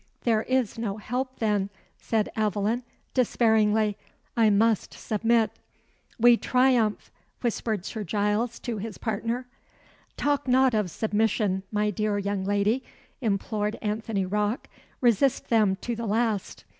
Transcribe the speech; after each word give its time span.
"There 0.21 0.41
is 0.41 0.79
no 0.79 0.97
help 0.97 1.37
then!" 1.37 1.69
said 1.99 2.31
Aveline, 2.35 2.81
despairingly. 3.13 3.97
"I 4.35 4.49
must 4.49 4.95
submit." 4.95 5.51
"We 6.19 6.37
triumph," 6.37 7.11
whispered 7.41 7.85
Sir 7.85 8.03
Giles 8.03 8.57
to 8.61 8.79
his 8.79 8.97
partner. 8.97 9.47
"Talk 10.17 10.47
not 10.47 10.73
of 10.73 10.89
submission, 10.89 11.61
my 11.71 11.91
dear 11.91 12.17
young 12.17 12.43
lady," 12.43 12.83
implored 13.21 13.77
Anthony 13.79 14.25
Rocke. 14.25 14.67
"Resist 15.01 15.49
them 15.49 15.75
to 15.83 15.95
the 15.95 16.07
last. 16.07 16.63